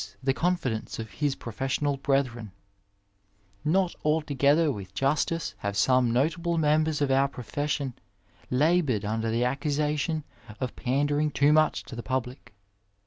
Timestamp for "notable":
6.09-6.57